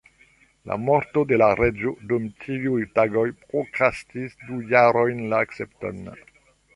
La 0.69 0.75
morto 0.85 1.23
de 1.31 1.37
la 1.41 1.49
reĝo 1.59 1.91
dum 2.11 2.25
tiuj 2.45 2.79
tagoj 2.99 3.25
prokrastis 3.43 4.33
du 4.49 4.57
jarojn 4.73 5.23
la 5.35 5.43
akcepton. 5.49 6.01